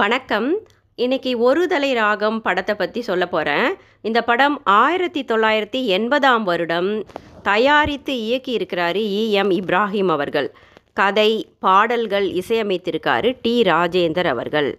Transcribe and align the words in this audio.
வணக்கம். 0.00 0.58
இன்னைக்கு 0.94 1.38
ஒரு 1.38 1.66
தலை 1.66 1.92
ராகம் 1.92 2.42
படத்தை 2.42 2.74
பற்றி 2.74 3.00
சொல்ல 3.00 3.26
போகிறேன் 3.26 3.74
இந்த 4.00 4.22
படம் 4.22 4.60
ஆயிரத்தி 4.64 5.24
தொள்ளாயிரத்தி 5.24 5.80
எண்பதாம் 5.86 6.42
வருடம் 6.42 7.04
தயாரித்து 7.42 8.14
இயக்கியிருக்கிறாரு 8.14 9.02
இ 9.18 9.30
எம் 9.30 9.50
இப்ராஹிம் 9.50 10.06
அவர்கள். 10.06 10.54
கதை 10.92 11.48
பாடல்கள் 11.58 12.26
இசையமைத்திருக்காரு 12.26 13.38
டி. 13.42 13.62
ராஜேந்தர் 13.62 14.26
அவர்கள். 14.26 14.78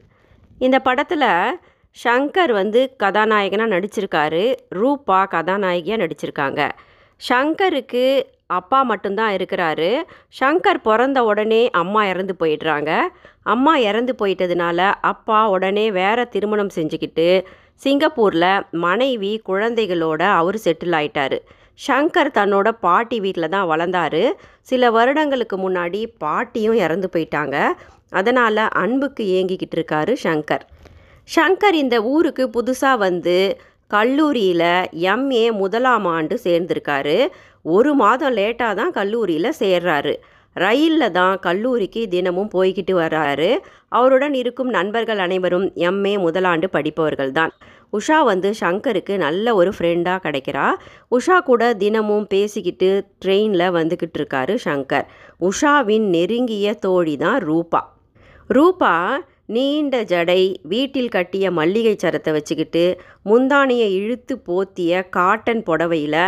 இந்த 0.59 0.79
படத்தில் 0.79 1.59
ஷங்கர் 2.03 2.51
வந்து 2.51 2.95
கதாநாயகனாக 2.97 3.79
நடிச்சிருக்காரு. 3.79 4.55
ரூபா 4.69 5.25
கதாநாயகியாக 5.25 6.07
நடிச்சிருக்காங்க. 6.07 6.71
ஷங்கருக்கு 7.29 8.23
அப்பா 8.59 8.79
மட்டும்தான் 8.91 9.33
இருக்கிறாரு. 9.37 9.89
ஷங்கர் 10.39 10.79
பிறந்த 10.87 11.19
உடனே 11.29 11.61
அம்மா 11.81 12.01
இறந்து 12.11 12.33
போயிடுறாங்க. 12.41 12.91
அம்மா 13.53 13.73
இறந்து 13.89 14.13
போயிட்டதுனால 14.19 14.79
அப்பா 15.11 15.39
உடனே 15.55 15.85
வேற 15.99 16.25
திருமணம் 16.33 16.75
செஞ்சுக்கிட்டு 16.75 17.29
சிங்கப்பூரில் 17.81 18.51
மனைவி 18.85 19.31
குழந்தைகளோட 19.49 20.21
அவர் 20.39 20.57
செட்டில் 20.65 20.95
ஆயிட்டாரு. 20.99 21.39
ஷங்கர் 21.79 22.29
தன்னோட 22.37 22.69
பாட்டி 22.85 23.17
வீட்டில் 23.25 23.53
தான் 23.55 23.69
வளர்ந்தாரு. 23.71 24.23
சில 24.69 24.91
வருடங்களுக்கு 24.97 25.57
முன்னாடி 25.65 26.01
பாட்டியும் 26.23 26.77
இறந்து 26.85 27.09
போயிட்டாங்க. 27.13 27.57
அதனால் 28.19 28.63
அன்புக்கு 28.81 29.23
ஏங்கிக்கிட்டு 29.37 29.77
இருக்காரு 29.77 30.13
ஷங்கர் 30.23 30.63
ஷங்கர் 31.29 31.75
இந்த 31.83 31.97
ஊருக்கு 32.13 32.43
புதுசாக 32.55 33.03
வந்து 33.07 33.37
கல்லூரியில் 33.91 34.69
எம்ஏ 35.13 35.45
முதலாம் 35.61 36.05
ஆண்டு 36.15 36.35
சேர்ந்திருக்காரு. 36.43 37.15
ஒரு 37.65 37.91
மாதம் 37.95 38.35
லேட்டாக 38.39 38.73
தான் 38.75 38.91
கல்லூரியில் 38.91 39.57
சேர்றாரு. 39.61 40.13
ரயிலில் 40.55 41.11
தான் 41.11 41.35
கல்லூரிக்கு 41.39 42.01
தினமும் 42.07 42.49
போய்கிட்டு 42.53 42.93
வர்றாரு 42.93 43.49
அவருடன் 43.89 44.33
இருக்கும் 44.33 44.71
நண்பர்கள் 44.77 45.17
அனைவரும் 45.17 45.67
எம்ஏ 45.89 46.13
முதலாண்டு 46.25 46.67
படிப்பவர்கள் 46.75 47.31
தான். 47.31 47.53
உஷா 47.93 48.17
வந்து 48.23 48.49
ஷங்கருக்கு 48.61 49.17
நல்ல 49.17 49.53
ஒரு 49.55 49.71
ஃப்ரெண்டாக 49.77 50.23
கிடைக்கிறா. 50.25 50.65
உஷா 51.11 51.37
கூட 51.49 51.73
தினமும் 51.73 52.27
பேசிக்கிட்டு 52.27 52.89
ட்ரெயினில் 53.25 53.75
வந்துக்கிட்டு 53.77 54.19
இருக்காரு 54.21 54.55
ஷங்கர் 54.65 55.07
உஷாவின் 55.49 56.07
நெருங்கிய 56.09 56.73
தோழி 56.73 57.17
தான் 57.17 57.39
ரூபா. 57.39 57.81
ரூபா 58.49 58.93
நீண்ட 59.53 59.95
ஜடை 60.03 60.41
வீட்டில் 60.71 61.09
கட்டிய 61.09 61.45
மல்லிகை 61.51 61.93
சரத்தை 61.95 62.31
வச்சுக்கிட்டு 62.33 62.83
முந்தானியை 63.25 63.87
இழுத்து 63.99 64.35
போத்திய 64.47 65.09
காட்டன் 65.09 65.63
புடவையில் 65.63 66.23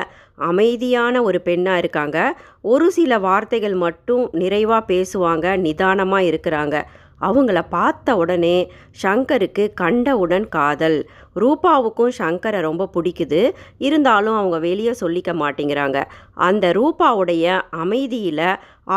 அமைதியான 0.49 1.21
ஒரு 1.23 1.39
பெண்ணாக 1.41 1.81
இருக்காங்க. 1.81 2.17
ஒரு 2.61 2.87
சில 2.91 3.19
வார்த்தைகள் 3.19 3.75
மட்டும் 3.85 4.23
நிறைவாக 4.41 4.87
பேசுவாங்க 4.91 5.55
நிதானமாக 5.57 6.29
இருக்கிறாங்க. 6.31 6.75
அவங்கள 7.21 7.59
பார்த்த 7.69 8.15
உடனே 8.21 8.57
ஷங்கருக்கு 9.01 9.65
கண்டவுடன் 9.81 10.47
காதல். 10.49 10.97
ரூபாவுக்கும் 11.41 12.15
ஷங்கரை 12.17 12.59
ரொம்ப 12.61 12.89
பிடிக்குது. 12.95 13.41
இருந்தாலும் 13.87 14.37
அவங்க 14.39 14.57
வெளியே 14.67 14.93
சொல்லிக்க 15.01 15.31
மாட்டேங்கிறாங்க. 15.43 15.99
அந்த 16.47 16.65
ரூபாவுடைய 16.79 17.45
அமைதியில் 17.83 18.45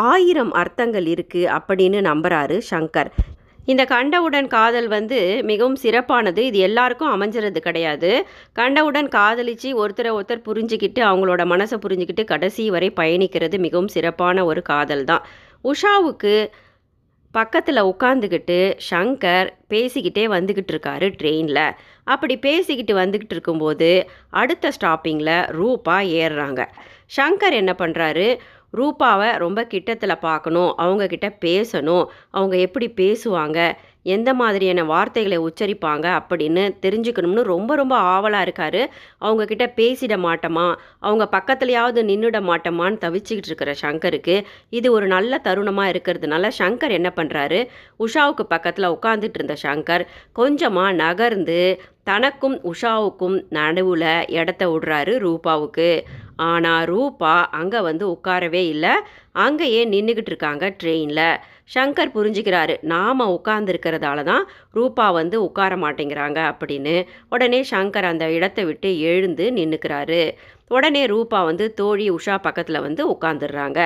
ஆயிரம் 0.07 0.53
அர்த்தங்கள் 0.63 1.09
இருக்குது 1.15 1.51
அப்படின்னு 1.59 2.01
நம்புகிறாரு 2.11 2.59
ஷங்கர் 2.71 3.11
இந்த 3.67 3.85
கண்டவுடன் 3.85 4.47
காதல் 4.47 4.89
வந்து 4.89 5.19
மிகவும் 5.43 5.79
சிறப்பானது. 5.83 6.41
இது 6.51 6.59
எல்லாருக்கும் 6.59 7.13
அமைஞ்சிறது 7.15 7.61
கிடையாது. 7.69 8.11
கண்டவுடன் 8.53 9.09
காதலிச்சு 9.09 9.71
ஒருத்தரை 9.83 10.13
ஒருத்தர் 10.19 10.47
புரிஞ்சுக்கிட்டு 10.49 11.03
அவங்களோட 11.11 11.45
மனசை 11.55 11.79
புரிஞ்சுக்கிட்டு 11.87 12.25
கடைசி 12.25 12.71
வரை 12.71 12.91
பயணிக்கிறது 13.01 13.59
மிகவும் 13.59 13.89
சிறப்பான 13.89 14.45
ஒரு 14.45 14.63
காதல் 14.63 15.05
தான். 15.05 15.25
உஷாவுக்கு 15.65 16.35
பக்கத்தில் 17.35 17.89
உட்காந்துக்கிட்டு 17.93 18.59
ஷங்கர் 18.91 19.49
பேசிக்கிட்டே 19.71 20.25
வந்துக்கிட்டு 20.35 20.73
இருக்காரு 20.75 21.07
ட்ரெயினில். 21.21 21.67
அப்படி 22.05 22.35
பேசிக்கிட்டு 22.39 22.95
வந்துக்கிட்டு 22.97 23.35
இருக்கும்போது 23.37 23.91
அடுத்த 24.31 24.71
ஸ்டாப்பிங்கில் 24.77 25.37
ரூபா 25.59 25.97
ஏறுறாங்க. 26.01 26.63
ஷங்கர் 27.17 27.55
என்ன 27.63 27.73
பண்ணுறாரு 27.79 28.29
ரூபாவை 28.73 29.29
ரொம்ப 29.37 29.61
கிட்டத்தில் 29.65 30.23
பார்க்கணும் 30.23 30.71
அவங்கக்கிட்ட 30.79 31.29
பேசணும் 31.41 32.05
அவங்க 32.31 32.57
எப்படி 32.59 32.89
பேசுவாங்க 32.97 33.59
எந்த 34.15 34.31
மாதிரியான 34.41 34.85
வார்த்தைகளை 34.93 35.39
உச்சரிப்பாங்க 35.49 36.07
அப்படின்னு 36.19 36.65
தெரிஞ்சுக்கணும்னு 36.85 37.43
ரொம்ப 37.53 37.75
ரொம்ப 37.81 37.95
ஆவலாக 38.15 38.47
இருக்கார். 38.47 38.81
அவங்கக்கிட்ட 39.27 39.67
பேசிட 39.81 40.15
மாட்டோமா? 40.27 40.67
அவங்க 41.07 41.25
பக்கத்துலையாவது 41.37 42.03
நின்றுட 42.11 42.41
மாட்டோமான்னு 42.51 43.03
தவிச்சுக்கிட்டு 43.05 43.51
இருக்கிற 43.53 43.75
ஷங்கருக்கு 43.83 44.37
இது 44.79 44.91
ஒரு 44.97 45.09
நல்ல 45.15 45.41
தருணமாக 45.49 45.93
இருக்கிறதுனால 45.95 46.51
ஷங்கர் 46.59 46.97
என்ன 46.99 47.11
பண்ணுறாரு 47.19 47.61
உஷாவுக்கு 48.07 48.47
பக்கத்தில் 48.55 48.93
உட்காந்துட்டு 48.97 49.39
இருந்த 49.41 49.57
ஷங்கர் 49.65 50.05
கொஞ்சமாக 50.41 50.97
நகர்ந்து 51.03 51.61
தனக்கும் 52.11 52.57
உஷாவுக்கும் 52.71 53.37
நடுவில் 53.57 54.11
இடத்த 54.39 54.65
விடுறாரு 54.73 55.13
ரூபாவுக்கு. 55.27 55.89
ஆனால் 56.47 56.85
ரூபா 56.91 57.35
அங்கே 57.59 57.81
வந்து 57.89 58.05
உட்காரவே 58.15 58.63
இல்லை. 58.75 58.93
அங்கேயே 59.45 59.81
நின்றுக்கிட்டு 59.93 60.33
இருக்காங்க 60.33 60.65
ட்ரெயினில். 60.81 61.29
ஷங்கர் 61.71 62.15
புரிஞ்சுக்கிறாரு 62.15 62.75
நாம் 62.83 63.23
உட்கார்ந்துருக்கிறதால 63.37 64.23
தான் 64.23 64.45
ரூபா 64.73 65.07
வந்து 65.11 65.37
உட்கார 65.43 65.73
மாட்டேங்கிறாங்க 65.77 66.41
அப்படின்னு. 66.53 66.95
உடனே 67.29 67.61
ஷங்கர் 67.71 68.09
அந்த 68.11 68.27
இடத்த 68.31 68.61
விட்டு 68.65 68.91
எழுந்து 69.13 69.47
நின்றுக்கிறாரு 69.59 70.23
உடனே 70.69 71.07
ரூபா 71.07 71.41
வந்து 71.45 71.75
தோழி 71.75 72.07
உஷா 72.11 72.37
பக்கத்தில் 72.41 72.85
வந்து 72.87 73.03
உட்காந்துடுறாங்க 73.15 73.81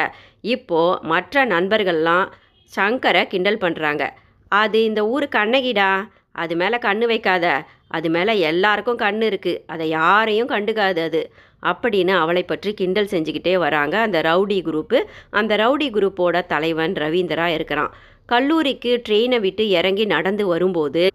இப்போது 0.55 1.01
மற்ற 1.03 1.45
நண்பர்கள்லாம் 1.47 2.27
சங்கரை 2.73 3.23
கிண்டல் 3.27 3.63
பண்ணுறாங்க 3.65 4.05
அது 4.53 4.79
இந்த 4.85 5.01
ஊர் 5.07 5.27
கண்ணகிடா? 5.37 5.91
அது 6.33 6.57
மேலே 6.57 6.77
கண்ணு 6.77 7.07
வைக்காத. 7.07 7.47
அது 7.89 8.11
மேலே 8.11 8.39
எல்லாருக்கும் 8.39 8.99
கண்ணு 8.99 9.27
இருக்குது 9.31 9.63
அதை 9.67 9.89
யாரையும் 9.89 10.49
கண்டுக்காது 10.49 11.01
அது. 11.03 11.23
அப்படின்னு 11.63 12.13
அவளை 12.17 12.43
பற்றி 12.43 12.75
கிண்டல் 12.75 13.09
செஞ்சுக்கிட்டே 13.11 13.55
வராங்க 13.59 13.99
அந்த 13.99 14.21
ரவுடி 14.21 14.59
குரூப்பு. 14.63 14.99
அந்த 15.31 15.57
ரவுடி 15.57 15.89
குரூப்போட 15.91 16.47
தலைவன் 16.47 16.93
ரவீந்திரா 16.93 17.47
இருக்கிறான். 17.47 17.95
கல்லூரிக்கு 18.27 19.03
ட்ரெயினை 19.09 19.41
விட்டு 19.41 19.69
இறங்கி 19.69 20.05
நடந்து 20.05 20.47
வரும்போது 20.47 21.09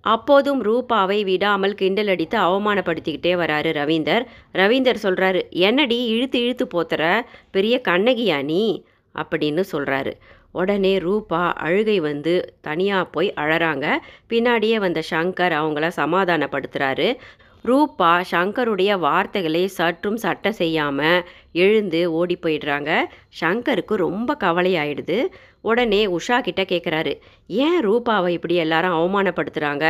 அப்போதும் 0.00 0.60
ரூபாவை 0.64 1.24
விடாமல் 1.24 1.74
கிண்டல் 1.74 2.08
அடித்து 2.08 2.38
அவமானப்படுத்திக்கிட்டே 2.38 3.32
வராரு 3.42 3.70
ரவீந்தர். 3.80 4.24
ரவீந்தர் 4.54 5.02
சொல்கிறாரு 5.02 5.40
என்னடி 5.50 6.04
இழுத்து 6.04 6.40
இழுத்து 6.40 6.66
போத்துற? 6.74 7.20
பெரிய 7.50 7.80
கண்ணகியா 7.88 8.44
நீ? 8.44 8.84
அப்படின்னு 9.14 9.62
சொல்கிறாரு 9.72 10.12
உடனே 10.52 10.98
ரூபா 10.98 11.52
அழுகை 11.52 12.00
வந்து 12.00 12.54
தனியாக 12.60 13.04
போய் 13.04 13.32
அழறாங்க. 13.36 13.98
பின்னாடியே 14.28 14.76
வந்த 14.76 15.02
ஷங்கர் 15.10 15.54
அவங்கள 15.60 15.90
சமாதானப்படுத்துகிறாரு 15.96 17.16
ரூபா 17.62 18.20
ஷங்கருடைய 18.30 18.98
வார்த்தைகளை 18.98 19.66
சற்றும் 19.66 20.16
சட்டை 20.16 20.52
செய்யாமல் 20.52 21.24
எழுந்து 21.52 22.12
ஓடி 22.12 22.38
போயிடுறாங்க. 22.42 23.04
ஷங்கருக்கு 23.40 23.94
ரொம்ப 23.94 24.36
கவலையாயிடுது. 24.40 25.26
உடனே 25.64 26.06
உஷா 26.08 26.40
கிட்ட 26.40 26.62
கேட்குறாரு 26.62 27.12
ஏன் 27.46 27.78
ரூபாவை 27.86 28.28
இப்படி 28.28 28.54
எல்லாரும் 28.54 28.96
அவமானப்படுத்துகிறாங்க 28.98 29.84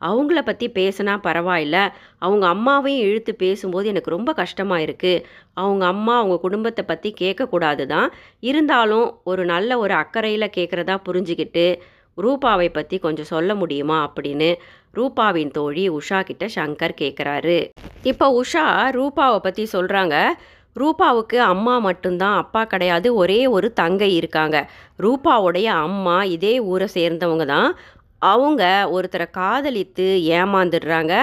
அவங்கள 0.00 0.40
பற்றி 0.42 0.68
பேசினா 0.74 1.14
பரவாயில்ல. 1.22 1.76
அவங்க 2.18 2.44
அம்மாவையும் 2.46 3.04
இழுத்து 3.04 3.34
பேசும்போது 3.34 3.88
எனக்கு 3.88 4.10
ரொம்ப 4.10 4.32
கஷ்டமாக 4.32 4.82
இருக்குது 4.82 5.22
அவங்க 5.54 5.86
அம்மா 5.86 6.18
அவங்க 6.18 6.38
குடும்பத்தை 6.38 6.84
பற்றி 6.84 7.14
கேட்கக்கூடாது 7.20 7.86
தான் 7.86 8.08
இருந்தாலும் 8.40 9.20
ஒரு 9.24 9.44
நல்ல 9.44 9.78
ஒரு 9.78 9.94
அக்கறையில் 9.94 10.54
கேட்குறதா 10.56 10.96
புரிஞ்சுக்கிட்டு 11.08 11.66
ரூபாவை 12.18 12.68
பற்றி 12.72 12.98
கொஞ்சம் 12.98 13.24
சொல்ல 13.24 13.54
முடியுமா? 13.54 13.98
அப்படின்னு 14.08 14.50
ரூபாவின் 14.92 15.50
தோழி 15.50 15.90
உஷா 15.90 16.22
கிட்ட 16.22 16.46
சங்கர் 16.54 16.98
கேட்குறாரு 17.00 17.56
இப்போ 18.02 18.42
உஷா 18.42 18.66
ரூபாவை 18.90 19.38
பற்றி 19.38 19.68
சொல்கிறாங்க 19.72 20.16
ரூபாவுக்கு 20.80 21.36
அம்மா 21.36 21.78
மட்டும்தான் 21.78 22.36
அப்பா 22.36 22.64
கிடையாது 22.64 23.14
ஒரே 23.14 23.46
ஒரு 23.46 23.72
தங்கை 23.72 24.14
இருக்காங்க. 24.16 24.70
ரூபாவுடைய 24.98 25.64
அம்மா 25.64 26.24
இதே 26.24 26.60
ஊரை 26.60 26.88
சேர்ந்தவங்க 26.94 27.44
தான். 27.44 27.76
அவங்க 28.18 28.62
ஒருத்தரை 28.92 29.30
காதலித்து 29.30 30.06
ஏமாந்துடுறாங்க. 30.28 31.14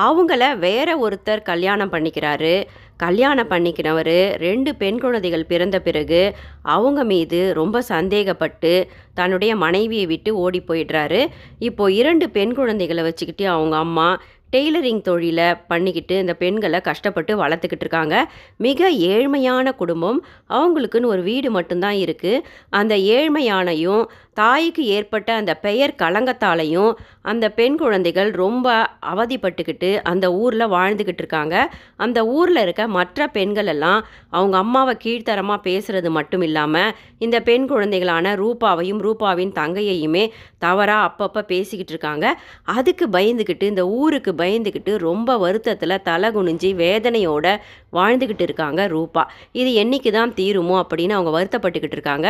அவங்கள 0.00 0.58
வேற 0.58 1.08
ஒருத்தர் 1.08 1.42
கல்யாணம் 1.42 1.92
பண்ணிக்கிறாரு. 1.92 2.64
கல்யாணம் 2.96 3.48
பண்ணிக்கிறவர் 3.48 4.36
ரெண்டு 4.36 4.74
பெண் 4.74 4.98
குழந்தைகள் 5.00 5.44
பிறந்த 5.44 5.80
பிறகு 5.80 6.20
அவங்க 6.62 7.04
மீது 7.04 7.54
ரொம்ப 7.54 7.82
சந்தேகப்பட்டு 7.88 8.72
தன்னுடைய 9.14 9.56
மனைவியை 9.56 10.06
விட்டு 10.06 10.36
ஓடி 10.36 10.60
போயிடுறாரு. 10.68 11.26
இப்போ 11.58 11.90
இரண்டு 11.90 12.30
பெண் 12.30 12.54
குழந்தைகளை 12.54 13.02
வச்சுக்கிட்டு 13.02 13.48
அவங்க 13.48 13.76
அம்மா 13.76 14.08
டெய்லரிங் 14.56 15.00
தொழிலை 15.00 15.54
பண்ணிக்கிட்டு 15.54 16.18
இந்த 16.18 16.34
பெண்களை 16.34 16.80
கஷ்டப்பட்டு 16.80 17.44
வளர்த்துக்கிட்டு 17.44 17.84
இருக்காங்க. 17.84 18.32
மிக 18.56 18.90
ஏழ்மையான 18.90 19.74
குடும்பம். 19.74 20.24
அவங்களுக்குன்னு 20.48 21.12
ஒரு 21.14 21.22
வீடு 21.22 21.50
மட்டும்தான் 21.50 21.94
இருக்குது 21.94 22.40
அந்த 22.70 22.96
ஏழ்மையானையும் 22.96 24.04
தாய்க்கு 24.32 24.86
ஏற்பட்ட 24.86 25.32
அந்த 25.32 25.54
பெயர் 25.54 25.94
கலங்கத்தாலையும் 25.98 26.92
அந்த 27.22 27.50
பெண் 27.50 27.76
குழந்தைகள் 27.76 28.30
ரொம்ப 28.30 28.90
அவதிப்பட்டுக்கிட்டு 29.06 30.00
அந்த 30.02 30.34
ஊரில் 30.34 30.66
வாழ்ந்துக்கிட்டு 30.66 31.22
இருக்காங்க. 31.22 31.74
அந்த 31.96 32.26
ஊரில் 32.26 32.56
இருக்க 32.56 32.86
மற்ற 32.86 33.26
பெண்கள் 33.26 33.66
எல்லாம் 33.66 34.06
அவங்க 34.30 34.56
அம்மாவை 34.56 34.96
கீழ்த்தரமாக 35.04 35.64
பேசுகிறது 35.64 36.10
மட்டும் 36.10 36.42
இல்லாமல் 36.42 36.94
இந்த 37.18 37.40
பெண் 37.40 37.66
குழந்தைகளான 37.70 38.34
ரூபாவையும் 38.36 38.98
ரூபாவின் 38.98 39.52
தங்கையையுமே 39.52 40.30
தவறாக 40.58 41.08
அப்பப்போ 41.08 41.42
பேசிக்கிட்டு 41.42 41.92
இருக்காங்க. 41.92 42.40
அதுக்கு 42.64 43.06
பயந்துக்கிட்டு 43.06 43.62
இந்த 43.62 43.88
ஊருக்கு 43.88 44.32
பயந்துக்கிட்டு 44.32 44.96
ரொம்ப 44.96 45.38
வருத்தத்தில் 45.38 46.02
தலை 46.02 46.30
குனிஞ்சி 46.30 46.70
வேதனையோட 46.84 47.56
வாழ்ந்துக்கிட்டு 47.92 48.44
இருக்காங்க 48.48 48.80
ரூபா. 48.86 49.22
இது 49.60 49.70
என்றைக்கு 49.74 50.10
தான் 50.12 50.34
தீருமோ 50.36 50.76
அப்படின்னு 50.82 51.16
அவங்க 51.18 51.32
வருத்தப்பட்டுக்கிட்டு 51.36 51.98
இருக்காங்க. 51.98 52.28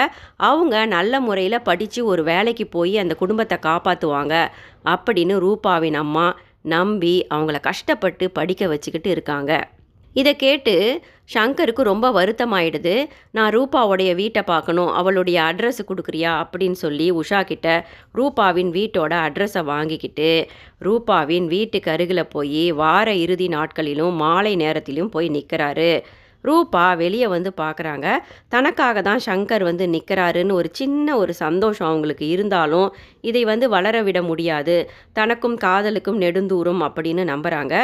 அவங்க 0.51 0.87
நல்ல 0.97 1.21
முறையில் 1.21 1.67
படித்து 1.71 2.01
ஒரு 2.13 2.25
வேலைக்கு 2.25 2.67
போய் 2.77 2.95
அந்த 2.99 3.15
குடும்பத்தை 3.15 3.59
காப்பாற்றுவாங்க 3.69 4.35
அப்படின்னு 4.95 5.37
ரூபாவின் 5.47 6.01
அம்மா 6.05 6.29
நம்பி 6.75 7.15
அவங்கள 7.35 7.61
கஷ்டப்பட்டு 7.61 8.25
படிக்க 8.31 8.67
வச்சுக்கிட்டு 8.67 9.11
இருக்காங்க. 9.11 9.53
இதை 10.13 10.37
கேட்டு 10.37 11.01
ஷங்கருக்கு 11.35 11.83
ரொம்ப 11.83 12.11
வருத்தமாயிடுது. 12.11 13.07
நான் 13.31 13.59
ரூபாவுடைய 13.59 14.15
வீட்டை 14.15 14.43
பார்க்கணும். 14.43 14.93
அவளுடைய 14.93 15.43
அட்ரஸ் 15.43 15.81
கொடுக்குறியா? 15.89 16.33
அப்படின்னு 16.43 16.79
சொல்லி 16.85 17.13
உஷா 17.13 17.45
கிட்ட 17.45 17.87
ரூபாவின் 18.13 18.71
வீட்டோட 18.71 19.13
அட்ரஸை 19.27 19.65
வாங்கிக்கிட்டு 19.65 20.31
ரூபாவின் 20.79 21.47
வீட்டுக்கு 21.47 21.91
அருகில் 21.91 22.27
போய் 22.27 22.73
வார 22.73 23.15
இறுதி 23.15 23.49
நாட்களிலும் 23.49 24.15
மாலை 24.15 24.57
நேரத்திலும் 24.57 25.09
போய் 25.09 25.29
நிற்கிறாரு 25.31 26.03
ரூபா 26.45 26.85
வெளியே 27.03 27.29
வந்து 27.35 27.51
பார்க்குறாங்க 27.63 28.07
தனக்காக 28.55 29.03
தான் 29.09 29.23
சங்கர் 29.29 29.65
வந்து 29.69 29.87
நிற்கிறாருன்னு 29.95 30.57
ஒரு 30.61 30.69
சின்ன 30.81 31.17
ஒரு 31.17 31.33
சந்தோஷம் 31.43 31.89
அவங்களுக்கு 31.91 32.27
இருந்தாலும் 32.35 32.89
இதை 33.31 33.43
வந்து 33.51 33.67
வளர 33.69 33.97
விட 34.03 34.19
முடியாது. 34.23 34.77
தனக்கும் 35.13 35.57
காதலுக்கும் 35.65 36.21
நெடுந்தூரம் 36.23 36.83
அப்படின்னு 36.87 37.25
நம்புகிறாங்க 37.33 37.75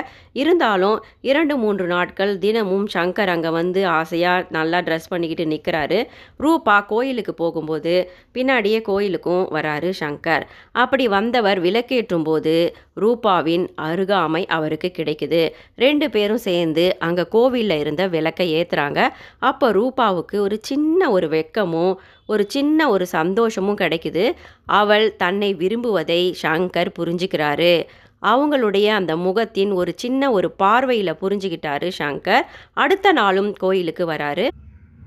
இருந்தாலும் 0.42 0.96
இரண்டு 1.30 1.54
மூன்று 1.62 1.86
நாட்கள் 1.86 2.32
தினமும் 2.38 2.86
சங்கர் 2.94 3.32
அங்கே 3.34 3.50
வந்து 3.58 3.80
ஆசையாக 3.98 4.46
நல்லா 4.56 4.80
ட்ரெஸ் 4.86 5.10
பண்ணிக்கிட்டு 5.12 5.46
நிற்கிறாரு 5.52 5.98
ரூபா 6.44 6.76
கோயிலுக்கு 6.92 7.34
போகும்போது 7.34 7.94
பின்னாடியே 8.36 8.80
கோயிலுக்கும் 8.90 9.44
வராரு 9.56 9.90
சங்கர். 10.02 10.44
அப்படி 10.82 11.04
வந்தவர் 11.16 11.60
விளக்கேற்றும் 11.66 12.26
போது 12.28 12.54
ரூபாவின் 13.02 13.64
அருகாமை 13.86 14.42
அவருக்கு 14.56 14.88
கிடைக்குது. 14.98 15.42
ரெண்டு 15.84 16.06
பேரும் 16.10 16.44
சேர்ந்து 16.48 16.84
அங்கே 17.06 17.24
கோவிலில் 17.34 17.80
இருந்த 17.82 18.02
விளக்கை 18.14 18.45
ஏற்றுறாங்க 18.54 19.00
அப்போ 19.38 19.66
ரூபாவுக்கு 19.72 20.38
ஒரு 20.38 20.58
சின்ன 20.62 21.10
ஒரு 21.10 21.28
வெக்கமும் 21.28 21.94
ஒரு 22.26 22.44
சின்ன 22.48 22.88
ஒரு 22.90 23.06
சந்தோஷமும் 23.06 23.76
கிடைக்குது. 23.76 24.24
அவள் 24.66 25.06
தன்னை 25.16 25.54
விரும்புவதை 25.54 26.20
ஷங்கர் 26.42 26.90
புரிஞ்சுக்கிறாரு. 26.98 27.74
அவங்களுடைய 28.22 28.86
அந்த 28.88 29.16
முகத்தின் 29.16 29.72
ஒரு 29.72 29.92
சின்ன 29.96 30.30
ஒரு 30.30 30.50
பார்வையில் 30.50 31.18
புரிஞ்சுக்கிட்டாரு 31.22 31.88
ஷங்கர். 31.98 32.44
அடுத்த 32.74 33.12
நாளும் 33.12 33.52
கோயிலுக்கு 33.52 34.06
வராரு. 34.10 34.46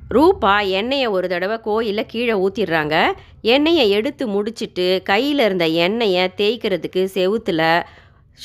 ரூபா 0.09 0.53
எண்ணெயை 0.59 1.07
ஒரு 1.07 1.27
தடவை 1.27 1.57
கோயிலில் 1.61 2.05
கீழே 2.05 2.35
ஊற்றிடுறாங்க 2.45 2.95
எண்ணெயை 3.41 3.89
எடுத்து 3.89 4.23
முடிச்சுட்டு 4.27 4.87
கையில் 5.03 5.39
இருந்த 5.39 5.65
எண்ணெயை 5.67 6.23
தேய்க்கிறதுக்கு 6.37 7.03
செவுத்தில் 7.13 7.65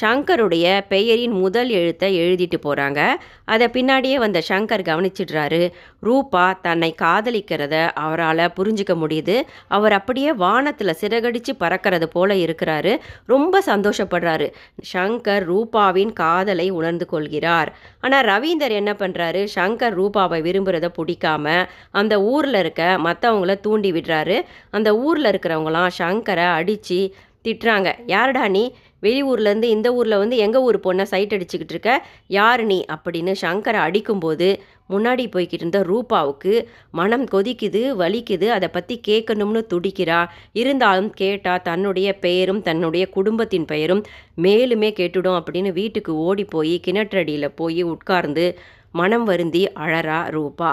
சங்கருடைய 0.00 0.66
பெயரின் 0.88 1.34
முதல் 1.44 1.68
எழுத்தை 1.68 2.08
எழுதிட்டு 2.20 2.58
போகிறாங்க 2.62 3.00
அதை 3.44 3.66
பின்னாடியே 3.66 4.14
வந்த 4.14 4.42
சங்கர் 4.48 4.84
கவனிச்சிடுறாரு. 4.88 5.72
ரூபா 6.00 6.44
தன்னை 6.62 6.94
காதலிக்கிறத 7.02 7.74
அவரால் 7.94 8.52
புரிஞ்சிக்க 8.56 8.94
முடியுது. 9.02 9.36
அவர் 9.68 9.92
அப்படியே 9.92 10.32
வானத்தில் 10.32 10.98
சிறகடிச்சு 11.00 11.52
பறக்கிறது 11.58 12.04
போல 12.04 12.34
இருக்கிறாரு. 12.34 12.98
ரொம்ப 13.26 13.62
சந்தோஷப்படுறாரு. 13.66 14.48
சங்கர் 14.92 15.44
ரூபாவின் 15.44 16.12
காதலை 16.12 16.70
உணர்ந்து 16.70 17.06
கொள்கிறார். 17.06 17.72
ஆனால் 18.00 18.26
ரவீந்தர் 18.26 18.74
என்ன 18.80 18.92
பண்ணுறாரு 18.92 19.42
சங்கர் 19.54 19.96
ரூபாவை 20.00 20.40
விரும்புகிறத 20.42 20.90
பிடிக்காம 21.00 21.66
அந்த 21.90 22.22
ஊரில் 22.22 22.54
இருக்க 22.54 22.82
மற்றவங்கள 23.04 23.60
தூண்டி 23.60 23.92
விடுறாரு. 23.92 24.38
அந்த 24.70 24.96
ஊரில் 24.96 25.24
இருக்கிறவங்களாம் 25.24 25.94
சங்கரை 25.98 26.48
அடித்து 26.52 27.14
திட்டுறாங்க. 27.44 27.88
யாருடா 28.06 28.48
நீ? 28.48 28.62
வெளியூர்லேருந்து 29.04 29.68
இந்த 29.76 29.88
ஊரில் 29.94 30.16
வந்து 30.16 30.36
எங்கள் 30.36 30.62
ஊர் 30.62 30.78
பொண்ணை 30.84 31.02
சைட் 31.02 31.34
அடிச்சுக்கிட்டு 31.34 31.74
இருக்க? 31.76 31.92
யார் 32.28 32.62
நீ? 32.64 32.78
அப்படின்னு 32.96 33.34
சங்கரை 33.40 33.80
அடிக்கும்போது 33.86 34.48
முன்னாடி 34.90 35.24
போய்கிட்டு 35.34 35.58
இருந்த 35.58 35.78
ரூபாவுக்கு 35.82 36.52
மனம் 36.90 37.24
கொதிக்குது 37.24 37.82
வலிக்குது 38.00 38.48
அதை 38.48 38.68
பற்றி 38.68 39.00
கேட்கணும்னு 39.08 39.62
துடிக்கிறா. 39.74 40.20
இருந்தாலும் 40.52 41.10
கேட்டால் 41.10 41.62
தன்னுடைய 41.62 42.08
பெயரும் 42.18 42.62
தன்னுடைய 42.62 43.04
குடும்பத்தின் 43.08 43.64
பெயரும் 43.64 44.02
மேலுமே 44.42 44.90
கேட்டுடும் 45.00 45.38
அப்படின்னு 45.38 45.72
வீட்டுக்கு 45.72 46.14
ஓடி 46.16 46.44
போய் 46.44 46.74
கிணற்றடியில் 46.86 47.56
போய் 47.56 47.82
உட்கார்ந்து 47.82 48.46
மனம் 48.92 49.24
வருந்தி 49.24 49.62
அழறா 49.84 50.18
ரூபா. 50.30 50.72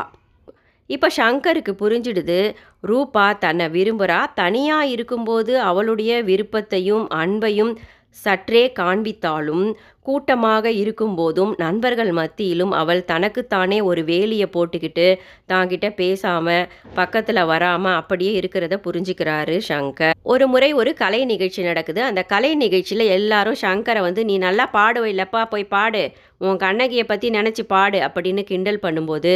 இப்போ 0.90 1.08
சங்கருக்கு 1.18 1.74
புரிஞ்சிடுது 1.80 2.40
ரூபா 2.82 3.26
தன்னை 3.34 3.66
விரும்புகிறா 3.68 4.20
தனியாக 4.36 4.88
இருக்கும்போது 4.88 5.54
அவளுடைய 5.60 6.12
விருப்பத்தையும் 6.24 7.06
அன்பையும் 7.10 7.72
சற்றே 8.16 8.64
காண்பித்தாலும் 8.80 9.66
கூட்டமாக 10.08 10.68
இருக்கும்போதும் 10.82 11.52
நண்பர்கள் 11.58 12.12
மத்தியிலும் 12.20 12.74
அவள் 12.82 13.02
தனக்குத்தானே 13.12 13.78
ஒரு 13.90 14.02
வேலியை 14.04 14.48
போட்டுக்கிட்டு 14.56 15.08
தாங்கிட்ட 15.52 15.88
பேசாமல் 16.00 16.68
பக்கத்தில் 16.96 17.42
வராமல் 17.52 17.98
அப்படியே 18.00 18.32
இருக்கிறத 18.40 18.78
புரிஞ்சுக்கிறாரு 18.86 19.56
சங்கர். 19.70 20.16
ஒரு 20.34 20.48
முறை 20.54 20.70
ஒரு 20.82 20.94
கலை 20.94 21.22
நிகழ்ச்சி 21.26 21.62
நடக்குது. 21.64 22.02
அந்த 22.10 22.24
கலை 22.34 22.52
நிகழ்ச்சியில் 22.56 23.06
எல்லாரும் 23.18 23.62
சங்கரை 23.66 24.02
வந்து 24.08 24.24
நீ 24.26 24.38
நல்லா 24.48 24.68
பாடுவ 24.78 25.08
இல்லப்பா 25.14 25.44
போய் 25.54 25.72
பாடு. 25.76 26.04
உன் 26.48 26.62
கண்ணகியை 26.66 27.06
பற்றி 27.08 27.28
நினச்சி 27.38 27.64
பாடு 27.74 28.00
அப்படின்னு 28.08 28.44
கிண்டல் 28.52 28.84
பண்ணும்போது 28.86 29.34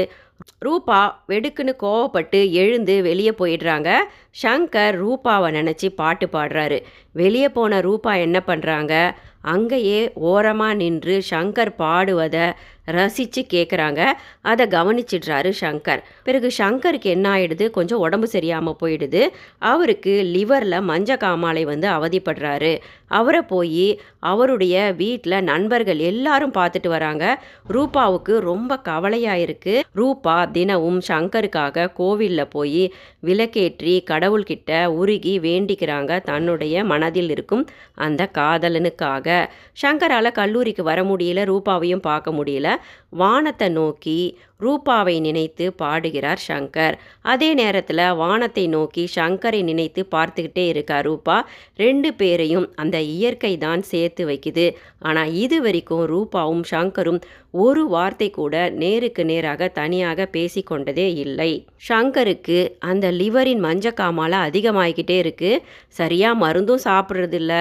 ரூபா 0.60 1.00
வெடுக்குன்னு 1.30 1.74
கோவப்பட்டு 1.84 2.40
எழுந்து 2.62 3.02
வெளியே 3.02 3.34
போயிடுறாங்க. 3.40 3.90
ஷங்கர் 4.42 4.96
ரூபாவை 5.04 5.50
நினச்சி 5.60 5.88
பாட்டு 5.96 6.28
பாடுறாரு. 6.28 6.78
வெளியே 7.12 7.50
போன 7.50 7.80
ரூபா 7.82 8.14
என்ன 8.26 8.40
பண்ணுறாங்க 8.48 8.94
அங்கேயே 9.54 10.00
ஓரமாக 10.30 10.74
நின்று 10.74 11.16
ஷங்கர் 11.30 11.72
பாடுவதை 11.84 12.46
ரசித்து 12.86 13.46
கேட்குறாங்க 13.54 14.04
அதை 14.42 14.66
கவனிச்சிடுறாரு 14.66 15.54
சங்கர். 15.60 16.02
பிறகு 16.24 16.52
சங்கருக்கு 16.58 17.02
என்ன 17.02 17.36
ஆயிடுது? 17.36 17.70
கொஞ்சம் 17.70 18.00
உடம்பு 18.00 18.28
சரியாமல் 18.32 18.76
போயிடுது. 18.84 19.28
அவருக்கு 19.60 20.24
லிவரில் 20.24 20.86
மஞ்ச 20.88 21.18
காமாலை 21.18 21.64
வந்து 21.64 21.90
அவதிப்படுறாரு. 21.90 22.80
அவரை 23.08 23.42
போய் 23.42 24.00
அவருடைய 24.20 24.94
வீட்டில் 24.98 25.44
நண்பர்கள் 25.44 25.98
எல்லாரும் 25.98 26.54
பார்த்துட்டு 26.54 26.88
வராங்க. 26.88 27.44
ரூபாவுக்கு 27.70 28.38
ரொம்ப 28.40 28.80
கவலையாக 28.80 29.38
இருக்குது 29.38 29.84
ரூபா 29.94 30.46
தினமும் 30.46 31.02
சங்கருக்காக 31.08 31.94
கோவிலில் 31.94 32.48
போய் 32.48 32.94
விளக்கேற்றி 33.24 34.04
கடவுள்கிட்ட 34.12 34.86
உருகி 34.86 35.40
வேண்டிக்கிறாங்க. 35.40 36.22
தன்னுடைய 36.22 36.84
மனதில் 36.84 37.30
இருக்கும் 37.30 37.68
அந்த 37.96 38.30
காதலனுக்காக. 38.34 39.48
சங்கரால் 39.82 40.32
கல்லூரிக்கு 40.32 40.84
வர 40.84 41.04
முடியல. 41.04 41.44
ரூபாவையும் 41.46 42.02
பார்க்க 42.02 42.32
முடியல. 42.32 42.75
வானத்தை 43.10 43.70
நோக்கி 43.70 44.20
ரூபாவை 44.64 45.14
நினைத்து 45.20 45.66
பாடுகிறார் 45.74 46.42
சங்கர். 46.48 46.96
அதே 47.22 47.50
நேரத்தில் 47.54 48.04
வானத்தை 48.16 48.68
நோக்கி 48.68 49.04
சங்கரை 49.16 49.64
நினைத்து 49.64 50.02
பார்த்துக்கிட்டே 50.16 50.66
இருக்கா 50.68 51.00
ரூபா. 51.00 51.38
ரெண்டு 51.76 52.14
பேரையும் 52.14 52.68
அந்த 52.76 53.00
இயற்கை 53.16 53.54
தான் 53.58 53.82
சேர்த்து 53.82 54.26
வைக்குது. 54.28 54.68
ஆனால் 55.00 55.34
இது 55.44 55.62
வரைக்கும் 55.62 56.06
ரூபாவும் 56.14 56.64
சங்கரும் 56.72 57.22
ஒரு 57.64 57.88
வார்த்தை 57.88 58.28
கூட 58.30 58.70
நேருக்கு 58.70 59.26
நேராக 59.26 59.68
தனியாக 59.68 60.28
பேசிக்கொண்டதே 60.32 61.06
இல்லை. 61.16 61.52
ஷங்கருக்கு 61.90 62.58
அந்த 62.80 63.12
லிவரின் 63.12 63.62
மஞ்சக்காமால 63.66 64.34
அதிகமாகிக்கிட்டே 64.48 65.18
இருக்கு. 65.18 65.52
சரியாக 65.88 66.40
மருந்தும் 66.46 66.84
சாப்பிட்றதில்ல. 66.84 67.54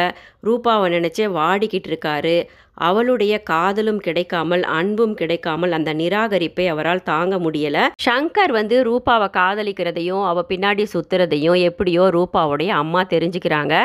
ரூபாவை 0.42 0.86
நினச்சே 0.96 1.26
வாடிக்கிட்டு 1.38 1.90
இருக்காரு. 1.92 2.36
அவளுடைய 2.74 3.34
காதலும் 3.42 4.00
கிடைக்காமல் 4.00 4.64
அன்பும் 4.78 5.14
கிடைக்காமல் 5.14 5.72
அந்த 5.72 5.94
நிராகரிப்பை 5.94 6.66
அவரால் 6.66 7.02
தாங்க 7.02 7.36
முடியல. 7.36 7.78
ஷங்கர் 8.06 8.52
வந்து 8.52 8.78
ரூபாவை 8.84 9.28
காதலிக்கிறதையும் 9.38 10.24
அவ 10.24 10.44
பின்னாடி 10.48 10.86
சுத்துறதையும் 10.94 11.60
எப்படியோ 11.62 12.06
ரூபாவுடைய 12.18 12.72
அம்மா 12.82 13.02
தெரிஞ்சுக்கிறாங்க. 13.04 13.76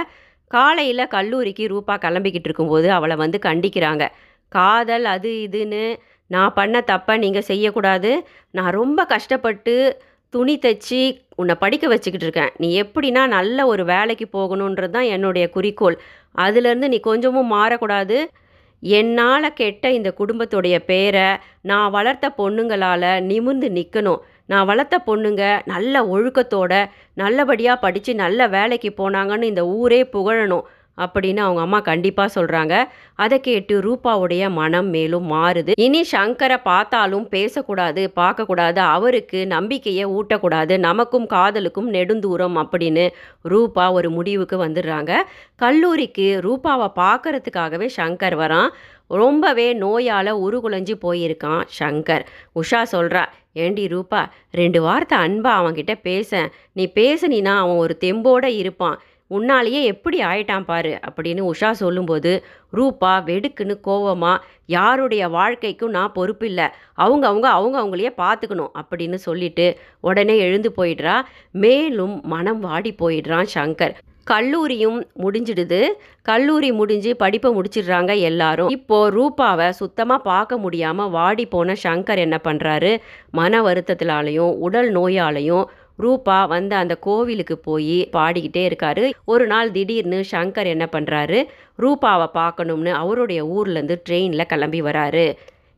காலையில் 0.51 1.07
கல்லூரிக்கு 1.07 1.67
ரூபா 1.67 1.95
கிளம்பிக்கிட்டு 1.97 2.49
இருக்கும்போது 2.49 2.87
அவளை 2.91 3.15
வந்து 3.15 3.39
கண்டிக்கிறாங்க. 3.45 4.05
காதல் 4.57 5.05
அது 5.15 5.31
இதுன்னு 5.47 5.83
நான் 6.31 6.55
பண்ண 6.59 6.77
தப்பை 6.91 7.13
நீங்கள் 7.23 7.47
செய்யக்கூடாது. 7.51 8.11
நான் 8.57 8.75
ரொம்ப 8.79 8.99
கஷ்டப்பட்டு 9.13 9.73
துணி 10.33 10.55
தைச்சி 10.63 11.01
உன்னை 11.41 11.53
படிக்க 11.63 11.85
வச்சுக்கிட்டு 11.87 12.25
இருக்கேன். 12.27 12.51
நீ 12.61 12.67
எப்படின்னா 12.83 13.21
நல்ல 13.37 13.65
ஒரு 13.71 13.83
வேலைக்கு 13.93 14.25
போகணுன்றது 14.37 14.93
தான் 14.97 15.11
என்னுடைய 15.15 15.45
குறிக்கோள். 15.55 15.97
அதுலேருந்து 16.43 16.89
நீ 16.93 16.99
கொஞ்சமும் 17.09 17.53
மாறக்கூடாது. 17.55 18.17
என்னால் 18.83 19.55
கெட்ட 19.59 19.85
இந்த 19.91 20.09
குடும்பத்துடைய 20.19 20.75
பேரை 20.89 21.27
நான் 21.69 21.93
வளர்த்த 21.95 22.25
பொண்ணுங்களால் 22.37 23.09
நிமிர்ந்து 23.29 23.69
நிற்கணும் 23.77 24.21
நான் 24.51 24.67
வளர்த்த 24.69 24.97
பொண்ணுங்க 25.07 25.43
நல்ல 25.73 26.03
ஒழுக்கத்தோட 26.13 26.73
நல்லபடியாக 27.21 27.83
படித்து 27.85 28.11
நல்ல 28.23 28.47
வேலைக்கு 28.55 28.89
போனாங்கன்னு 28.97 29.51
இந்த 29.51 29.63
ஊரே 29.79 30.01
புகழணும். 30.13 30.67
அப்படின்னு 31.03 31.41
அவங்க 31.45 31.61
அம்மா 31.61 31.79
கண்டிப்பாக 31.79 32.41
சொல்கிறாங்க 32.41 32.75
அதை 33.15 33.37
கேட்டு 33.39 33.75
ரூபாவுடைய 33.87 34.43
மனம் 34.49 34.89
மேலும் 34.89 35.27
மாறுது. 35.31 35.71
இனி 35.85 36.01
சங்கரை 36.11 36.57
பார்த்தாலும் 36.63 37.25
பேசக்கூடாது 37.27 38.03
பார்க்கக்கூடாது. 38.15 38.81
அவருக்கு 38.95 39.39
நம்பிக்கையை 39.47 40.05
ஊட்டக்கூடாது. 40.17 40.77
நமக்கும் 40.77 41.27
காதலுக்கும் 41.27 41.89
நெடுந்தூரம் 41.93 42.57
அப்படின்னு 42.63 43.05
ரூபா 43.41 43.91
ஒரு 43.91 44.09
முடிவுக்கு 44.09 44.57
வந்துடுறாங்க. 44.65 45.11
கல்லூரிக்கு 45.55 46.29
ரூபாவை 46.47 46.87
பார்க்கறதுக்காகவே 47.01 47.89
சங்கர் 47.97 48.37
வரான். 48.43 48.71
ரொம்பவே 49.07 49.67
நோயால் 49.73 50.31
உருகுலைஞ்சு 50.45 50.95
போயிருக்கான் 51.05 51.63
சங்கர். 51.79 52.25
உஷா 52.55 52.81
சொல்கிறா 52.91 53.23
ஏண்டி 53.53 53.85
ரூபா 53.87 54.19
ரெண்டு 54.51 54.79
வார்த்தை 54.81 55.15
அன்பா 55.17 55.51
அவன்கிட்ட 55.61 55.93
பேச. 56.01 56.49
நீ 56.73 56.83
பேசுனீனா 56.95 57.53
அவன் 57.63 57.77
ஒரு 57.77 57.95
தெம்போடு 57.99 58.49
இருப்பான். 58.61 58.99
உன்னாலேயே 59.31 59.81
எப்படி 59.83 60.17
ஆயிட்டான் 60.23 60.65
பாரு 60.65 60.93
அப்படின்னு 61.07 61.41
உஷா 61.51 61.71
சொல்லும்போது 61.81 62.31
ரூபா 62.73 63.11
வெடுக்குன்னு 63.27 63.75
கோவமாக 63.87 64.43
யாருடைய 64.65 65.23
வாழ்க்கைக்கும் 65.29 65.95
நான் 65.97 66.15
பொறுப்பில்லை 66.15 66.67
அவங்க 67.03 67.23
அவங்க 67.27 67.47
அவங்க 67.49 67.75
அவங்களையே 67.81 68.11
பார்த்துக்கணும் 68.23 68.75
அப்படின்னு 68.81 69.19
சொல்லிட்டு 69.27 69.67
உடனே 70.09 70.37
எழுந்து 70.37 70.71
போயிடுறா. 70.77 71.15
மேலும் 71.65 72.15
மனம் 72.25 72.59
வாடி 72.59 72.93
போயிடுறான் 72.99 73.49
சங்கர். 73.55 73.95
கல்லூரியும் 74.23 74.97
முடிஞ்சிடுது. 75.21 75.79
கல்லூரி 76.21 76.69
முடிஞ்சு 76.71 77.11
படிப்பை 77.15 77.49
முடிச்சிடுறாங்க 77.53 78.11
எல்லாரும். 78.29 78.69
இப்போ 78.69 78.97
ரூபாவை 79.09 79.69
சுத்தமாக 79.79 80.25
பார்க்க 80.27 80.57
முடியாமல் 80.57 81.09
வாடி 81.09 81.45
போன 81.45 81.75
சங்கர் 81.83 82.21
என்ன 82.25 82.37
பண்ணுறாரு 82.43 82.91
மன 83.31 83.61
வருத்தத்தினாலையும் 83.61 84.53
உடல் 84.67 84.89
நோயாலையும் 84.91 85.65
ரூபா 86.03 86.37
வந்து 86.53 86.75
அந்த 86.75 86.95
கோவிலுக்கு 87.07 87.55
போய் 87.67 87.97
பாடிக்கிட்டே 88.15 88.63
இருக்காரு. 88.69 89.05
ஒரு 89.33 89.45
நாள் 89.47 89.71
திடீர்னு 89.77 90.19
சங்கர் 90.33 90.69
என்ன 90.73 90.85
பண்ணுறாரு 90.95 91.39
ரூபாவை 91.83 92.27
பார்க்கணும்னு 92.39 92.91
அவருடைய 93.03 93.41
ஊர்லேருந்து 93.57 93.97
ட்ரெயினில் 94.07 94.51
கிளம்பி 94.51 94.81
வராரு. 94.89 95.25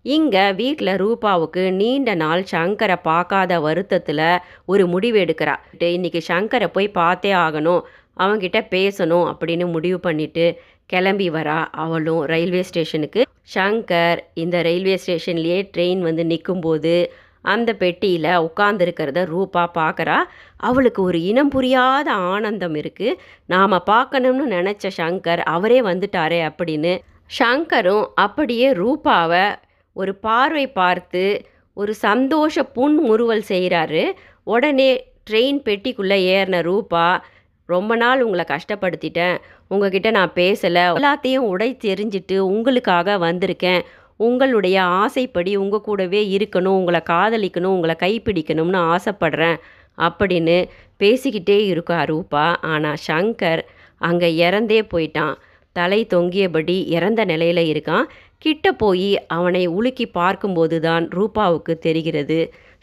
இங்கே 0.06 0.44
வீட்டில் 0.60 1.00
ரூபாவுக்கு 1.04 1.64
நீண்ட 1.72 2.12
நாள் 2.22 2.44
சங்கரை 2.52 2.96
பார்க்காத 3.04 3.60
வருத்தத்தில் 3.60 4.28
ஒரு 4.66 4.84
முடிவு 4.94 5.18
எடுக்கிறா. 5.26 5.56
இன்னைக்கு 5.96 6.22
சங்கரை 6.28 6.68
போய் 6.76 6.96
பார்த்தே 7.00 7.34
ஆகணும். 7.46 7.82
அவங்கிட்ட 8.24 8.60
பேசணும் 8.76 9.28
அப்படின்னு 9.32 9.66
முடிவு 9.76 10.00
பண்ணிட்டு 10.00 10.46
கிளம்பி 10.94 11.28
வரா 11.36 11.60
அவளும் 11.84 12.22
ரயில்வே 12.32 12.64
ஸ்டேஷனுக்கு. 12.70 13.22
சங்கர் 13.56 14.20
இந்த 14.44 14.58
ரயில்வே 14.68 14.96
ஸ்டேஷன்லேயே 15.04 15.60
ட்ரெயின் 15.76 16.02
வந்து 16.08 16.24
நிற்கும்போது 16.32 16.96
அந்த 17.42 17.74
பெட்டியில் 17.74 18.48
உட்காந்துருக்கிறத 18.48 19.26
ரூபா 19.26 19.72
பார்க்குறா. 19.74 20.18
அவளுக்கு 20.58 21.02
ஒரு 21.04 21.22
இனம் 21.22 21.48
புரியாத 21.48 22.12
ஆனந்தம் 22.12 22.76
இருக்குது 22.76 23.18
நாம் 23.46 23.84
பார்க்கணும்னு 23.84 24.48
நினச்ச 24.56 24.90
சங்கர் 24.98 25.40
அவரே 25.40 25.82
வந்துட்டாரே 25.82 26.50
அப்படின்னு. 26.50 27.00
சங்கரும் 27.40 28.06
அப்படியே 28.16 28.72
ரூபாவை 28.72 29.56
ஒரு 29.94 30.16
பார்வை 30.16 30.68
பார்த்து 30.68 31.46
ஒரு 31.74 31.94
சந்தோஷ 31.94 32.64
புன்முறுவல் 32.64 33.44
செய்கிறாரு 33.48 34.12
உடனே 34.44 35.14
ட்ரெயின் 35.30 35.62
பெட்டிக்குள்ளே 35.66 36.18
ஏறின 36.34 36.62
ரூபா 36.62 37.24
ரொம்ப 37.66 37.96
நாள் 37.96 38.22
உங்களை 38.22 38.46
கஷ்டப்படுத்திட்டேன். 38.48 39.38
உங்ககிட்ட 39.68 40.12
நான் 40.12 40.32
பேசலை. 40.36 40.84
எல்லாத்தையும் 40.94 41.48
உடை 41.52 41.78
தெரிஞ்சிட்டு 41.84 42.38
உங்களுக்காக 42.38 43.18
வந்திருக்கேன். 43.18 43.82
உங்களுடைய 44.18 44.84
ஆசைப்படி 44.84 45.56
உங்கள் 45.56 45.82
கூடவே 45.82 46.22
இருக்கணும் 46.38 46.80
உங்களை 46.80 47.02
காதலிக்கணும் 47.10 47.76
உங்களை 47.76 47.96
கைப்பிடிக்கணும்னு 48.00 48.80
ஆசைப்படுறேன் 48.94 49.60
அப்படின்னு 49.98 50.58
பேசிக்கிட்டே 51.00 51.58
இருக்கா 51.66 52.04
ரூபா. 52.04 52.46
ஆனால் 52.62 53.02
சங்கர் 53.08 53.64
அங்கே 54.02 54.30
இறந்தே 54.36 54.82
போயிட்டான். 54.94 55.36
தலை 55.76 56.08
தொங்கியபடி 56.14 56.76
இறந்த 56.88 57.26
நிலையில் 57.26 57.64
இருக்கான். 57.64 58.06
கிட்ட 58.38 58.72
போய் 58.72 59.10
அவனை 59.28 59.68
உலுக்கி 59.68 60.06
பார்க்கும்போது 60.06 60.80
தான் 60.80 61.06
ரூபாவுக்கு 61.10 61.74
தெரிகிறது. 61.80 62.40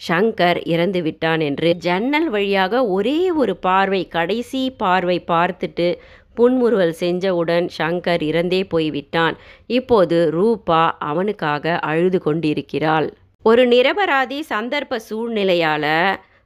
ஷங்கர் 0.08 0.58
இறந்து 0.64 1.02
விட்டான் 1.02 1.40
என்று 1.40 1.74
ஜன்னல் 1.76 2.28
வழியாக 2.30 2.86
ஒரே 2.86 3.30
ஒரு 3.30 3.56
பார்வை 3.56 4.02
கடைசி 4.08 4.70
பார்வை 4.70 5.24
பார்த்துட்டு 5.26 5.88
புன்முறுவல் 6.38 6.94
செஞ்சவுடன் 7.00 7.66
ஷங்கர் 7.78 8.22
இறந்தே 8.30 8.60
போய்விட்டான். 8.68 9.36
இப்போது 9.78 10.18
ரூபா 10.36 10.82
அவனுக்காக 11.10 11.74
அழுது 11.90 12.20
கொண்டிருக்கிறாள். 12.22 13.08
ஒரு 13.44 13.62
நிரபராதி 13.66 14.38
சந்தர்ப்ப 14.52 15.00
சூழ்நிலையால் 15.08 15.92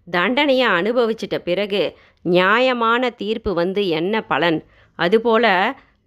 தண்டனையை 0.07 0.69
அனுபவிச்சிட்ட 0.79 1.37
பிறகு 1.49 1.83
நியாயமான 2.25 3.11
தீர்ப்பு 3.21 3.51
வந்து 3.55 3.83
என்ன 3.99 4.15
பலன்? 4.23 4.59
அதுபோல 4.99 5.47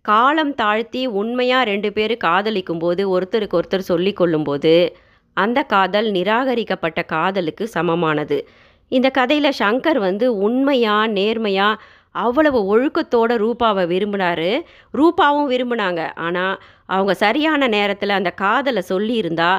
காலம் 0.05 0.53
தாழ்த்தி 0.55 1.01
உண்மையாக 1.19 1.67
ரெண்டு 1.69 1.89
பேர் 1.93 2.13
காதலிக்கும் 2.25 2.81
போது 2.83 3.03
ஒருத்தருக்கு 3.13 3.57
ஒருத்தர் 3.59 3.89
சொல்லி 3.91 4.13
கொள்ளும்போது 4.13 4.73
அந்த 5.37 5.59
காதல் 5.73 6.07
நிராகரிக்கப்பட்ட 6.11 6.99
காதலுக்கு 7.13 7.65
சமமானது. 7.75 8.37
இந்த 8.91 9.07
கதையில் 9.09 9.57
சங்கர் 9.59 9.99
வந்து 10.07 10.25
உண்மையாக 10.37 11.11
நேர்மையாக 11.17 11.81
அவ்வளவு 12.24 12.60
ஒழுக்கத்தோட 12.74 13.31
ரூபாவை 13.45 13.84
விரும்பினாரு. 13.93 14.51
ரூபாவும் 14.93 15.50
விரும்பினாங்க. 15.53 16.01
ஆனால் 16.25 16.55
அவங்க 16.95 17.13
சரியான 17.25 17.67
நேரத்தில் 17.77 18.17
அந்த 18.19 18.31
காதலை 18.43 18.84
சொல்லியிருந்தா 18.89 19.51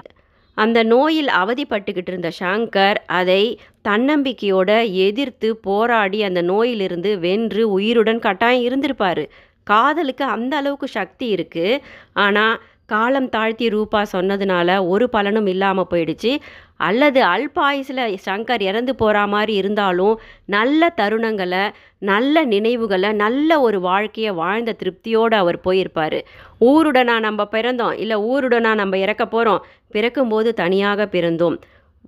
அந்த 0.56 0.78
நோயில் 0.92 1.30
அவதிப்பட்டுக்கிட்டு 1.40 2.10
இருந்த 2.12 2.30
சங்கர் 2.42 2.98
அதை 3.18 3.42
தன்னம்பிக்கையோட 3.88 4.70
எதிர்த்து 5.06 5.48
போராடி 5.66 6.18
அந்த 6.28 6.40
நோயிலிருந்து 6.52 7.10
வென்று 7.26 7.62
உயிருடன் 7.76 8.20
கட்டாயம் 8.26 8.64
இருந்திருப்பார். 8.68 9.24
காதலுக்கு 9.66 10.24
அந்த 10.36 10.52
அளவுக்கு 10.60 10.88
சக்தி 10.98 11.26
இருக்குது 11.36 11.80
ஆனால் 12.24 12.56
காலம் 12.86 13.28
தாழ்த்தி 13.28 13.66
ரூபா 13.68 14.00
சொன்னதுனால 14.12 14.68
ஒரு 14.88 15.06
பலனும் 15.08 15.46
இல்லாமல் 15.46 15.90
போயிடுச்சு. 15.90 16.32
அல்லது 16.78 17.20
அல்பாயுசில் 17.24 18.02
சங்கர் 18.26 18.62
இறந்து 18.62 18.92
போகிற 18.94 19.26
மாதிரி 19.26 19.54
இருந்தாலும் 19.54 20.14
நல்ல 20.46 20.90
தருணங்களை 21.00 21.64
நல்ல 22.02 22.44
நினைவுகளை 22.44 23.10
நல்ல 23.22 23.60
ஒரு 23.60 23.78
வாழ்க்கையை 23.80 24.32
வாழ்ந்த 24.32 24.76
திருப்தியோடு 24.82 25.34
அவர் 25.34 25.58
போயிருப்பார். 25.64 26.18
ஊருடனா 26.60 27.16
நம்ம 27.18 27.48
பிறந்தோம். 27.50 27.98
இல்லை 27.98 28.16
ஊருடனா 28.32 28.72
நம்ம 28.74 28.98
இறக்க 28.98 29.26
போகிறோம் 29.26 29.64
பிறக்கும்போது 29.90 30.52
தனியாக 30.54 31.08
பிறந்தோம். 31.12 31.56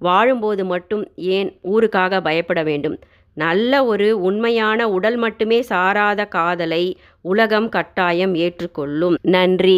வாழும்போது 0.01 0.65
மட்டும் 0.65 1.05
ஏன் 1.37 1.51
ஊருக்காக 1.73 2.21
பயப்பட 2.21 2.63
வேண்டும்? 2.63 2.99
நல்ல 3.37 3.73
ஒரு 3.85 4.07
உண்மையான 4.21 4.89
உடல் 4.89 5.17
மட்டுமே 5.17 5.59
சாராத 5.63 6.25
காதலை 6.27 6.85
உலகம் 7.25 7.69
கட்டாயம் 7.69 8.35
ஏற்றுக்கொள்ளும். 8.35 9.17
நன்றி. 9.23 9.77